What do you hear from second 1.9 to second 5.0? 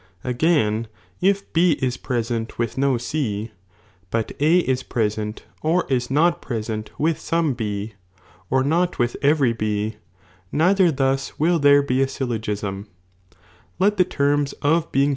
present with no C, but A is